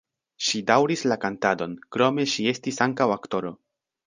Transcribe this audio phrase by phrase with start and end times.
[0.45, 3.55] Ŝi daŭris la kantadon, krome ŝi estis ankaŭ aktoro.